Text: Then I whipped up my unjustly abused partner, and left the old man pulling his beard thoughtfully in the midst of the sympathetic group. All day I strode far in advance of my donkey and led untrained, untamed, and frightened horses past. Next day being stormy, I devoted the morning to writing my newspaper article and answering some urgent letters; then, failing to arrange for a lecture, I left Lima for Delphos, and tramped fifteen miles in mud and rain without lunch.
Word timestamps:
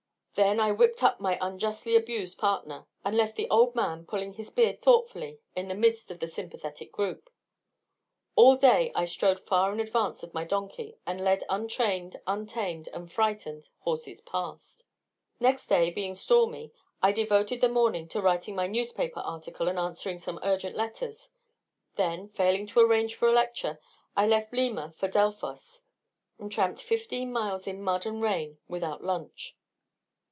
Then 0.35 0.61
I 0.61 0.71
whipped 0.71 1.03
up 1.03 1.19
my 1.19 1.37
unjustly 1.41 1.93
abused 1.97 2.37
partner, 2.39 2.87
and 3.03 3.17
left 3.17 3.35
the 3.35 3.49
old 3.49 3.75
man 3.75 4.05
pulling 4.05 4.33
his 4.35 4.49
beard 4.49 4.81
thoughtfully 4.81 5.39
in 5.57 5.67
the 5.67 5.75
midst 5.75 6.09
of 6.09 6.19
the 6.21 6.25
sympathetic 6.25 6.89
group. 6.93 7.29
All 8.35 8.55
day 8.55 8.93
I 8.95 9.03
strode 9.03 9.41
far 9.41 9.73
in 9.73 9.81
advance 9.81 10.23
of 10.23 10.33
my 10.33 10.45
donkey 10.45 10.95
and 11.05 11.21
led 11.21 11.43
untrained, 11.49 12.21
untamed, 12.25 12.87
and 12.93 13.11
frightened 13.11 13.69
horses 13.79 14.21
past. 14.21 14.83
Next 15.41 15.67
day 15.67 15.89
being 15.91 16.15
stormy, 16.15 16.71
I 17.03 17.11
devoted 17.11 17.59
the 17.59 17.67
morning 17.67 18.07
to 18.07 18.21
writing 18.21 18.55
my 18.55 18.67
newspaper 18.67 19.19
article 19.19 19.67
and 19.67 19.77
answering 19.77 20.17
some 20.17 20.39
urgent 20.43 20.77
letters; 20.77 21.31
then, 21.97 22.29
failing 22.29 22.65
to 22.67 22.79
arrange 22.79 23.15
for 23.15 23.27
a 23.27 23.33
lecture, 23.33 23.79
I 24.15 24.25
left 24.27 24.53
Lima 24.53 24.93
for 24.95 25.09
Delphos, 25.09 25.83
and 26.39 26.49
tramped 26.49 26.81
fifteen 26.81 27.33
miles 27.33 27.67
in 27.67 27.83
mud 27.83 28.05
and 28.05 28.23
rain 28.23 28.59
without 28.69 29.03
lunch. 29.03 29.57